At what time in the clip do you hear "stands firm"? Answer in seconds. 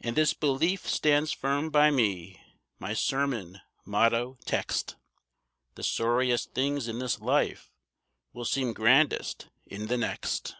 0.88-1.68